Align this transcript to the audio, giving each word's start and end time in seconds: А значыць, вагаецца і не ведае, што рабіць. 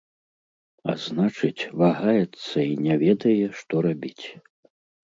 А 0.93 0.95
значыць, 1.07 1.67
вагаецца 1.83 2.57
і 2.71 2.75
не 2.89 2.95
ведае, 3.07 3.39
што 3.63 3.73
рабіць. 3.91 4.25